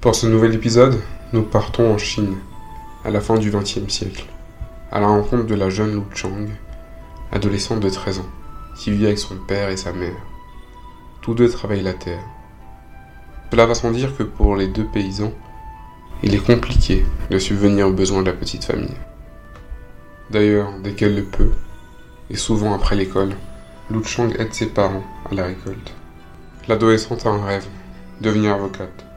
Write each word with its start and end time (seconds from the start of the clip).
Pour 0.00 0.14
ce 0.14 0.26
nouvel 0.26 0.54
épisode, 0.54 0.98
nous 1.34 1.42
partons 1.42 1.92
en 1.92 1.98
Chine, 1.98 2.38
à 3.04 3.10
la 3.10 3.20
fin 3.20 3.36
du 3.36 3.50
XXe 3.50 3.86
siècle, 3.86 4.24
à 4.90 4.98
la 4.98 5.08
rencontre 5.08 5.44
de 5.44 5.54
la 5.54 5.68
jeune 5.68 5.94
Lu 5.94 6.00
Chang, 6.14 6.46
adolescente 7.32 7.80
de 7.80 7.90
13 7.90 8.20
ans, 8.20 8.30
qui 8.78 8.92
vit 8.92 9.04
avec 9.04 9.18
son 9.18 9.36
père 9.36 9.68
et 9.68 9.76
sa 9.76 9.92
mère. 9.92 10.16
Tous 11.20 11.34
deux 11.34 11.50
travaillent 11.50 11.82
la 11.82 11.92
terre. 11.92 12.22
Cela 13.50 13.66
va 13.66 13.74
sans 13.74 13.90
dire 13.90 14.16
que 14.16 14.22
pour 14.22 14.56
les 14.56 14.68
deux 14.68 14.86
paysans, 14.86 15.34
il 16.22 16.34
est 16.34 16.46
compliqué 16.46 17.04
de 17.30 17.38
subvenir 17.38 17.86
aux 17.86 17.92
besoins 17.92 18.22
de 18.22 18.30
la 18.30 18.36
petite 18.36 18.64
famille. 18.64 18.96
D'ailleurs, 20.30 20.72
dès 20.82 20.92
qu'elle 20.92 21.14
le 21.14 21.24
peut, 21.24 21.52
et 22.30 22.36
souvent 22.36 22.72
après 22.72 22.96
l'école, 22.96 23.34
Lu 23.90 24.02
Chang 24.02 24.30
aide 24.38 24.54
ses 24.54 24.70
parents 24.70 25.04
à 25.30 25.34
la 25.34 25.44
récolte. 25.44 25.92
L'adolescente 26.68 27.26
a 27.26 27.30
un 27.32 27.44
rêve, 27.44 27.66
devenir 28.22 28.54
avocate. 28.54 29.09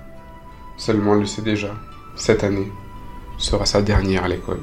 Seulement 0.77 1.13
elle 1.13 1.21
le 1.21 1.25
sait 1.25 1.41
déjà, 1.41 1.73
cette 2.15 2.43
année 2.43 2.71
sera 3.37 3.65
sa 3.65 3.81
dernière 3.81 4.25
à 4.25 4.27
l'école. 4.27 4.61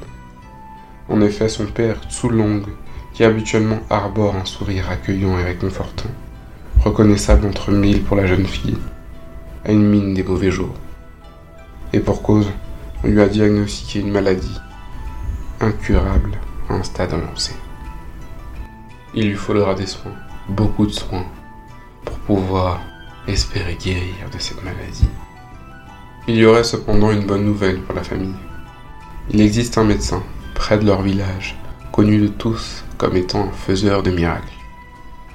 En 1.09 1.21
effet, 1.21 1.49
son 1.49 1.67
père, 1.67 2.01
Long, 2.25 2.63
qui 3.13 3.25
habituellement 3.25 3.81
arbore 3.91 4.37
un 4.37 4.45
sourire 4.45 4.91
accueillant 4.91 5.39
et 5.39 5.45
réconfortant, 5.45 6.11
reconnaissable 6.85 7.47
entre 7.47 7.73
mille 7.73 8.03
pour 8.03 8.17
la 8.17 8.27
jeune 8.27 8.47
fille, 8.47 8.79
a 9.65 9.73
une 9.73 9.89
mine 9.89 10.15
des 10.15 10.23
mauvais 10.23 10.51
jours. 10.51 10.75
Et 11.93 12.01
pour 12.01 12.23
cause, 12.23 12.51
on 13.03 13.09
lui 13.09 13.21
a 13.21 13.29
diagnostiqué 13.29 14.01
une 14.01 14.13
maladie 14.13 14.61
incurable 15.61 16.39
à 16.69 16.75
un 16.75 16.83
stade 16.83 17.13
avancé. 17.13 17.55
Il 19.15 19.29
lui 19.29 19.37
faudra 19.37 19.75
des 19.75 19.87
soins, 19.87 20.15
beaucoup 20.49 20.87
de 20.87 20.93
soins, 20.93 21.27
pour 22.05 22.19
pouvoir 22.21 22.81
espérer 23.27 23.75
guérir 23.75 24.31
de 24.33 24.39
cette 24.39 24.63
maladie. 24.63 25.09
Il 26.29 26.37
y 26.37 26.45
aurait 26.45 26.65
cependant 26.65 27.11
une 27.11 27.27
bonne 27.27 27.45
nouvelle 27.45 27.81
pour 27.81 27.95
la 27.95 28.05
famille. 28.05 28.35
Il 29.31 29.41
existe 29.41 29.79
un 29.79 29.85
médecin, 29.85 30.23
près 30.55 30.79
de 30.79 30.85
leur 30.85 31.03
village, 31.03 31.57
connu 31.93 32.19
de 32.19 32.29
tous 32.29 32.85
comme 32.99 33.17
étant 33.17 33.49
un 33.49 33.53
faiseur 33.53 34.03
de 34.03 34.11
miracles. 34.11 34.53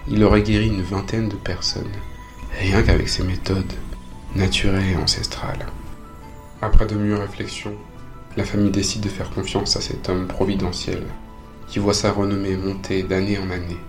Il 0.07 0.23
aurait 0.23 0.43
guéri 0.43 0.67
une 0.67 0.83
vingtaine 0.83 1.27
de 1.27 1.35
personnes, 1.35 1.91
rien 2.59 2.83
qu'avec 2.83 3.09
ses 3.09 3.23
méthodes 3.23 3.73
naturelles 4.35 4.91
et 4.93 4.97
ancestrales. 4.97 5.65
Après 6.61 6.85
de 6.85 6.95
mûres 6.95 7.21
réflexions, 7.21 7.75
la 8.37 8.43
famille 8.43 8.71
décide 8.71 9.01
de 9.01 9.09
faire 9.09 9.31
confiance 9.31 9.75
à 9.77 9.81
cet 9.81 10.07
homme 10.07 10.27
providentiel, 10.27 11.03
qui 11.67 11.79
voit 11.79 11.95
sa 11.95 12.11
renommée 12.11 12.55
monter 12.55 13.01
d'année 13.01 13.39
en 13.39 13.49
année. 13.49 13.79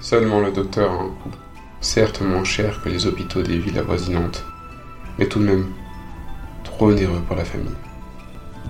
Seulement 0.00 0.40
le 0.40 0.50
docteur 0.50 0.90
a 0.90 1.04
un 1.04 1.08
coût, 1.08 1.30
certes 1.80 2.20
moins 2.20 2.44
cher 2.44 2.82
que 2.82 2.88
les 2.88 3.06
hôpitaux 3.06 3.42
des 3.42 3.58
villes 3.58 3.78
avoisinantes, 3.78 4.44
mais 5.18 5.26
tout 5.26 5.38
de 5.38 5.44
même 5.44 5.66
trop 6.62 6.88
onéreux 6.90 7.22
pour 7.26 7.36
la 7.36 7.44
famille. 7.44 7.74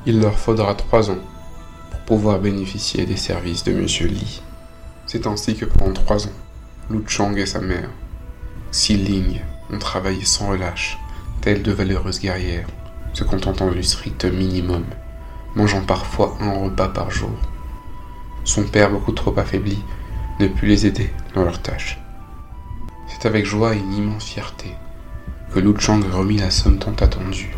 Il 0.06 0.20
leur 0.20 0.38
faudra 0.38 0.74
trois 0.74 1.10
ans 1.10 1.18
pour 1.90 2.00
pouvoir 2.00 2.38
bénéficier 2.38 3.06
des 3.06 3.16
services 3.16 3.64
de 3.64 3.72
Monsieur 3.72 4.08
Li. 4.08 4.42
C'est 5.06 5.26
ainsi 5.26 5.54
que 5.56 5.64
pendant 5.64 5.92
trois 5.92 6.26
ans, 6.26 6.32
Lu 6.90 7.02
Chang 7.06 7.34
et 7.36 7.46
sa 7.46 7.60
mère, 7.60 7.88
Xi 8.72 8.96
Ling, 8.96 9.40
ont 9.72 9.78
travaillé 9.78 10.24
sans 10.24 10.48
relâche, 10.48 10.98
telles 11.40 11.62
de 11.62 11.72
valeureuses 11.72 12.20
guerrières, 12.20 12.66
se 13.12 13.24
contentant 13.24 13.70
du 13.70 13.82
strict 13.82 14.24
minimum, 14.24 14.84
mangeant 15.54 15.82
parfois 15.82 16.36
un 16.40 16.52
repas 16.52 16.88
par 16.88 17.10
jour. 17.10 17.30
Son 18.44 18.64
père, 18.64 18.90
beaucoup 18.90 19.12
trop 19.12 19.38
affaibli, 19.38 19.78
ne 20.40 20.48
put 20.48 20.66
les 20.66 20.86
aider 20.86 21.10
dans 21.34 21.44
leurs 21.44 21.62
tâches. 21.62 22.00
C'est 23.06 23.26
avec 23.26 23.44
joie 23.44 23.74
et 23.74 23.78
une 23.78 23.92
immense 23.92 24.24
fierté 24.24 24.74
que 25.52 25.60
Lu 25.60 25.74
Chang 25.78 26.00
remit 26.10 26.38
la 26.38 26.50
somme 26.50 26.78
tant 26.78 26.94
attendue 26.94 27.54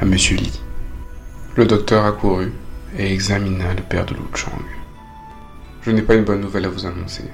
à 0.00 0.04
Monsieur 0.04 0.36
Li. 0.36 0.60
Le 1.56 1.66
docteur 1.66 2.04
accourut 2.04 2.52
et 2.96 3.12
examina 3.12 3.74
le 3.74 3.82
père 3.82 4.06
de 4.06 4.14
Lu 4.14 4.20
Chang. 4.32 4.52
Je 5.82 5.90
n'ai 5.90 6.02
pas 6.02 6.14
une 6.14 6.24
bonne 6.24 6.40
nouvelle 6.40 6.66
à 6.66 6.68
vous 6.68 6.86
annoncer. 6.86 7.24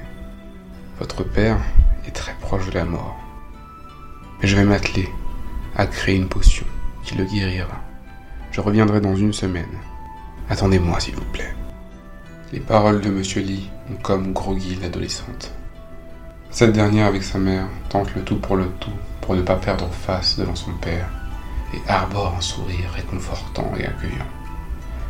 Votre 0.98 1.24
père 1.24 1.58
est 2.06 2.12
très 2.12 2.34
proche 2.40 2.70
de 2.70 2.74
la 2.78 2.86
mort. 2.86 3.18
Mais 4.40 4.48
je 4.48 4.56
vais 4.56 4.64
m'atteler 4.64 5.10
à 5.76 5.86
créer 5.86 6.16
une 6.16 6.28
potion 6.28 6.64
qui 7.04 7.16
le 7.16 7.24
guérira. 7.24 7.82
Je 8.50 8.62
reviendrai 8.62 9.02
dans 9.02 9.16
une 9.16 9.34
semaine. 9.34 9.78
Attendez-moi, 10.48 11.00
s'il 11.00 11.16
vous 11.16 11.32
plaît. 11.32 11.54
Les 12.52 12.60
paroles 12.60 13.02
de 13.02 13.10
Monsieur 13.10 13.42
Lee 13.42 13.68
ont 13.92 14.00
comme 14.02 14.32
groggy 14.32 14.76
l'adolescente. 14.76 15.52
Cette 16.50 16.72
dernière, 16.72 17.08
avec 17.08 17.24
sa 17.24 17.38
mère, 17.38 17.66
tente 17.90 18.14
le 18.14 18.22
tout 18.22 18.36
pour 18.36 18.56
le 18.56 18.68
tout 18.80 18.90
pour 19.20 19.34
ne 19.34 19.42
pas 19.42 19.56
perdre 19.56 19.90
face 19.90 20.38
devant 20.38 20.54
son 20.54 20.72
père 20.72 21.10
et 21.74 21.90
un 21.90 22.40
sourire 22.40 22.90
réconfortant 22.92 23.72
et 23.78 23.86
accueillant. 23.86 24.28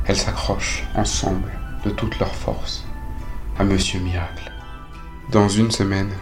Elles 0.07 0.17
s'accrochent 0.17 0.85
ensemble 0.95 1.51
de 1.85 1.91
toute 1.91 2.19
leur 2.19 2.35
force 2.35 2.85
à 3.59 3.65
Monsieur 3.65 4.01
Miracle. 4.01 4.53
Dans 5.31 5.49
une 5.49 5.71
semaine, 5.71 6.13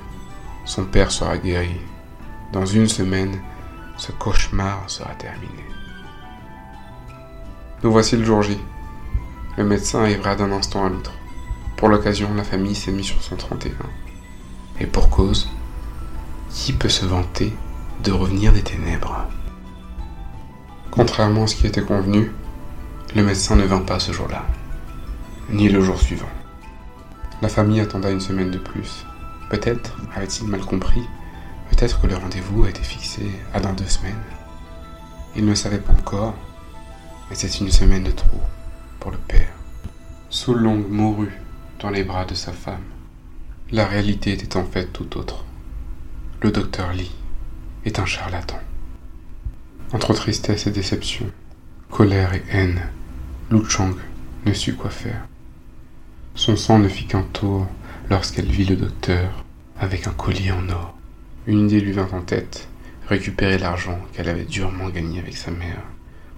son 0.64 0.84
père 0.84 1.10
sera 1.10 1.36
guéri. 1.38 1.80
Dans 2.52 2.66
une 2.66 2.88
semaine, 2.88 3.40
ce 3.96 4.12
cauchemar 4.12 4.84
sera 4.88 5.14
terminé. 5.14 5.64
Nous 7.82 7.90
voici 7.90 8.16
le 8.16 8.24
jour 8.24 8.42
J. 8.42 8.58
Le 9.56 9.64
médecin 9.64 10.02
arrivera 10.02 10.34
d'un 10.34 10.52
instant 10.52 10.84
à 10.84 10.88
l'autre. 10.88 11.12
Pour 11.76 11.88
l'occasion, 11.88 12.32
la 12.34 12.44
famille 12.44 12.74
s'est 12.74 12.92
mise 12.92 13.06
sur 13.06 13.22
son 13.22 13.36
31. 13.36 13.72
Et 14.80 14.86
pour 14.86 15.10
cause, 15.10 15.50
qui 16.50 16.72
peut 16.72 16.88
se 16.88 17.04
vanter 17.04 17.52
de 18.04 18.12
revenir 18.12 18.52
des 18.52 18.62
ténèbres? 18.62 19.26
Contrairement 20.92 21.44
à 21.44 21.46
ce 21.46 21.56
qui 21.56 21.66
était 21.66 21.80
convenu, 21.80 22.30
le 23.16 23.22
médecin 23.22 23.56
ne 23.56 23.64
vint 23.64 23.80
pas 23.80 23.98
ce 23.98 24.12
jour-là, 24.12 24.44
ni 25.48 25.70
le 25.70 25.80
jour 25.80 25.98
suivant. 25.98 26.28
La 27.40 27.48
famille 27.48 27.80
attenda 27.80 28.10
une 28.10 28.20
semaine 28.20 28.50
de 28.50 28.58
plus. 28.58 29.06
Peut-être 29.48 29.96
avait-il 30.14 30.48
mal 30.48 30.60
compris, 30.60 31.02
peut-être 31.70 31.98
que 31.98 32.06
le 32.06 32.16
rendez-vous 32.16 32.64
a 32.64 32.68
été 32.68 32.82
fixé 32.82 33.22
à 33.54 33.60
dans 33.60 33.72
deux 33.72 33.86
semaines. 33.86 34.20
Il 35.34 35.46
ne 35.46 35.54
savait 35.54 35.78
pas 35.78 35.94
encore, 35.94 36.34
mais 37.30 37.36
c'est 37.36 37.60
une 37.60 37.70
semaine 37.70 38.04
de 38.04 38.10
trop 38.10 38.42
pour 39.00 39.12
le 39.12 39.16
père. 39.16 39.48
Soulong 40.28 40.86
mourut 40.90 41.40
dans 41.80 41.88
les 41.88 42.04
bras 42.04 42.26
de 42.26 42.34
sa 42.34 42.52
femme. 42.52 42.84
La 43.70 43.86
réalité 43.86 44.32
était 44.32 44.58
en 44.58 44.66
fait 44.66 44.92
tout 44.92 45.16
autre. 45.16 45.46
Le 46.42 46.50
docteur 46.50 46.92
Lee 46.92 47.14
est 47.86 47.98
un 47.98 48.04
charlatan. 48.04 48.60
Entre 49.92 50.14
tristesse 50.14 50.66
et 50.66 50.70
déception, 50.70 51.26
colère 51.90 52.32
et 52.32 52.42
haine, 52.50 52.80
Lu 53.50 53.60
Chang 53.68 53.90
ne 54.46 54.54
sut 54.54 54.74
quoi 54.74 54.88
faire. 54.88 55.26
Son 56.34 56.56
sang 56.56 56.78
ne 56.78 56.88
fit 56.88 57.04
qu'un 57.04 57.24
tour 57.34 57.66
lorsqu'elle 58.08 58.46
vit 58.46 58.64
le 58.64 58.76
docteur 58.76 59.44
avec 59.78 60.06
un 60.06 60.12
collier 60.12 60.50
en 60.50 60.66
or. 60.70 60.96
Une 61.46 61.66
idée 61.66 61.80
lui 61.80 61.92
vint 61.92 62.08
en 62.12 62.22
tête, 62.22 62.68
récupérer 63.06 63.58
l'argent 63.58 63.98
qu'elle 64.14 64.30
avait 64.30 64.46
durement 64.46 64.88
gagné 64.88 65.18
avec 65.18 65.36
sa 65.36 65.50
mère, 65.50 65.82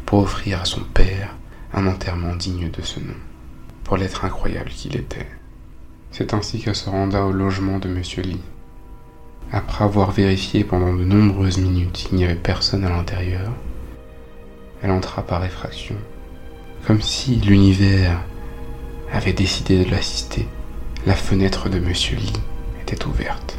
pour 0.05 0.19
offrir 0.19 0.61
à 0.61 0.65
son 0.65 0.83
père 0.83 1.37
un 1.73 1.87
enterrement 1.87 2.35
digne 2.35 2.71
de 2.73 2.83
ce 2.83 2.99
nom, 2.99 3.15
pour 3.85 3.97
l'être 3.97 4.25
incroyable 4.25 4.71
qu'il 4.71 4.97
était. 4.97 5.29
C'est 6.11 6.35
ainsi 6.35 6.61
qu'elle 6.61 6.75
se 6.75 6.91
renda 6.91 7.25
au 7.25 7.31
logement 7.31 7.79
de 7.79 7.89
Monsieur 7.89 8.23
Lee, 8.23 8.41
après 9.55 9.85
avoir 9.85 10.11
vérifié 10.11 10.65
pendant 10.65 10.93
de 10.93 11.05
nombreuses 11.05 11.59
minutes 11.59 11.93
qu'il 11.93 12.17
n'y 12.17 12.25
avait 12.25 12.35
personne 12.35 12.85
à 12.85 12.89
l'intérieur, 12.89 13.53
elle 14.83 14.91
entra 14.91 15.23
par 15.23 15.45
effraction, 15.45 15.95
comme 16.89 17.01
si 17.01 17.37
l'univers 17.37 18.21
avait 19.13 19.33
décidé 19.33 19.85
de 19.85 19.91
l'assister. 19.91 20.49
La 21.07 21.15
fenêtre 21.15 21.69
de 21.69 21.79
Monsieur 21.79 22.17
Lee 22.17 22.33
était 22.83 23.07
ouverte. 23.07 23.59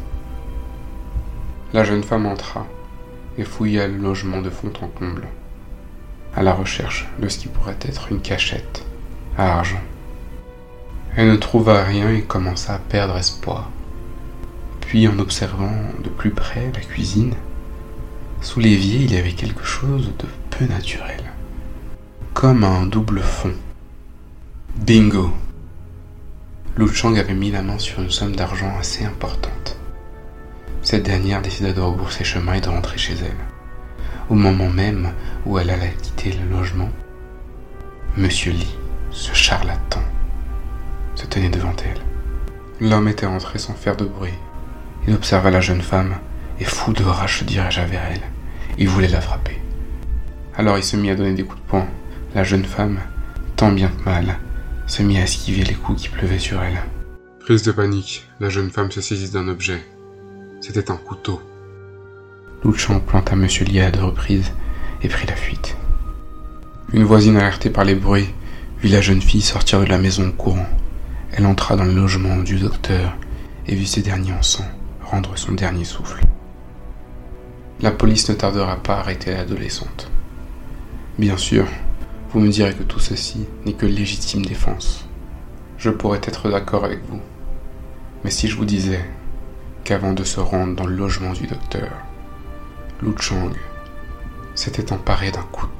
La 1.72 1.82
jeune 1.82 2.02
femme 2.02 2.26
entra 2.26 2.66
et 3.38 3.44
fouilla 3.44 3.88
le 3.88 3.96
logement 3.96 4.42
de 4.42 4.50
fond 4.50 4.72
en 4.82 4.88
comble, 4.88 5.26
à 6.34 6.42
la 6.42 6.52
recherche 6.52 7.08
de 7.18 7.28
ce 7.28 7.38
qui 7.38 7.48
pourrait 7.48 7.78
être 7.80 8.12
une 8.12 8.20
cachette 8.20 8.84
à 9.38 9.56
argent. 9.56 9.82
Elle 11.16 11.30
ne 11.30 11.36
trouva 11.36 11.84
rien 11.84 12.10
et 12.10 12.20
commença 12.20 12.74
à 12.74 12.78
perdre 12.78 13.16
espoir. 13.16 13.70
Puis 14.86 15.08
en 15.08 15.18
observant 15.18 15.74
de 16.02 16.08
plus 16.08 16.30
près 16.30 16.70
la 16.72 16.80
cuisine, 16.80 17.34
sous 18.40 18.60
l'évier 18.60 19.00
il 19.00 19.12
y 19.12 19.16
avait 19.16 19.32
quelque 19.32 19.64
chose 19.64 20.12
de 20.18 20.26
peu 20.50 20.64
naturel, 20.66 21.24
comme 22.34 22.62
un 22.62 22.86
double 22.86 23.20
fond. 23.20 23.54
Bingo 24.76 25.32
Lu 26.76 26.88
Chang 26.88 27.16
avait 27.16 27.34
mis 27.34 27.50
la 27.50 27.62
main 27.62 27.78
sur 27.78 28.00
une 28.00 28.10
somme 28.10 28.36
d'argent 28.36 28.76
assez 28.78 29.04
importante. 29.04 29.76
Cette 30.82 31.02
dernière 31.02 31.42
décida 31.42 31.72
de 31.72 31.80
rebourser 31.80 32.22
chemin 32.22 32.54
et 32.54 32.60
de 32.60 32.68
rentrer 32.68 32.98
chez 32.98 33.14
elle. 33.14 33.46
Au 34.28 34.34
moment 34.34 34.68
même 34.68 35.12
où 35.46 35.58
elle 35.58 35.70
allait 35.70 35.96
quitter 36.00 36.32
le 36.32 36.48
logement, 36.48 36.90
Monsieur 38.16 38.52
Lee, 38.52 38.76
ce 39.10 39.34
charlatan, 39.34 40.02
se 41.16 41.26
tenait 41.26 41.48
devant 41.48 41.74
elle. 41.84 42.86
L'homme 42.88 43.08
était 43.08 43.26
rentré 43.26 43.58
sans 43.58 43.74
faire 43.74 43.96
de 43.96 44.04
bruit, 44.04 44.32
il 45.06 45.14
observa 45.14 45.50
la 45.50 45.60
jeune 45.60 45.82
femme 45.82 46.16
et 46.58 46.64
fou 46.64 46.92
de 46.92 47.04
rage 47.04 47.40
se 47.40 47.44
dirigea 47.44 47.84
vers 47.84 48.02
elle. 48.10 48.22
Il 48.78 48.88
voulait 48.88 49.08
la 49.08 49.20
frapper. 49.20 49.60
Alors 50.56 50.78
il 50.78 50.84
se 50.84 50.96
mit 50.96 51.10
à 51.10 51.14
donner 51.14 51.34
des 51.34 51.44
coups 51.44 51.60
de 51.62 51.68
poing. 51.68 51.86
La 52.34 52.44
jeune 52.44 52.64
femme, 52.64 52.98
tant 53.56 53.70
bien 53.70 53.88
que 53.88 54.04
mal, 54.04 54.38
se 54.86 55.02
mit 55.02 55.18
à 55.18 55.22
esquiver 55.22 55.64
les 55.64 55.74
coups 55.74 56.02
qui 56.02 56.08
pleuvaient 56.08 56.38
sur 56.38 56.62
elle. 56.62 56.82
Prise 57.40 57.62
de 57.62 57.72
panique, 57.72 58.26
la 58.40 58.48
jeune 58.48 58.70
femme 58.70 58.90
se 58.90 59.00
saisit 59.00 59.30
d'un 59.30 59.48
objet. 59.48 59.80
C'était 60.60 60.90
un 60.90 60.96
couteau. 60.96 61.40
Chang 62.76 62.98
planta 62.98 63.36
Monsieur 63.36 63.64
Li 63.64 63.80
à 63.80 63.92
deux 63.92 64.02
reprises 64.02 64.52
et 65.02 65.08
prit 65.08 65.28
la 65.28 65.36
fuite. 65.36 65.76
Une 66.92 67.04
voisine 67.04 67.36
alertée 67.36 67.70
par 67.70 67.84
les 67.84 67.94
bruits 67.94 68.34
vit 68.82 68.88
la 68.88 69.00
jeune 69.00 69.22
fille 69.22 69.40
sortir 69.40 69.80
de 69.80 69.86
la 69.86 69.98
maison 69.98 70.32
courant. 70.32 70.66
Elle 71.32 71.46
entra 71.46 71.76
dans 71.76 71.84
le 71.84 71.94
logement 71.94 72.38
du 72.38 72.56
docteur 72.58 73.16
et 73.68 73.76
vit 73.76 73.86
ces 73.86 74.02
derniers 74.02 74.32
en 74.32 74.42
sang 74.42 74.64
rendre 75.10 75.36
son 75.36 75.52
dernier 75.52 75.84
souffle. 75.84 76.22
La 77.80 77.90
police 77.90 78.28
ne 78.28 78.34
tardera 78.34 78.76
pas 78.76 78.96
à 78.96 79.00
arrêter 79.00 79.32
l'adolescente. 79.32 80.10
Bien 81.18 81.36
sûr, 81.36 81.66
vous 82.30 82.40
me 82.40 82.48
direz 82.48 82.74
que 82.74 82.82
tout 82.82 82.98
ceci 82.98 83.46
n'est 83.64 83.74
que 83.74 83.86
légitime 83.86 84.44
défense. 84.44 85.06
Je 85.78 85.90
pourrais 85.90 86.18
être 86.18 86.50
d'accord 86.50 86.84
avec 86.84 87.00
vous. 87.08 87.20
Mais 88.24 88.30
si 88.30 88.48
je 88.48 88.56
vous 88.56 88.64
disais 88.64 89.04
qu'avant 89.84 90.12
de 90.12 90.24
se 90.24 90.40
rendre 90.40 90.74
dans 90.74 90.86
le 90.86 90.96
logement 90.96 91.32
du 91.32 91.46
docteur, 91.46 91.90
Lu 93.02 93.12
Chang 93.20 93.52
s'était 94.54 94.92
emparé 94.92 95.30
d'un 95.30 95.46
couteau. 95.52 95.75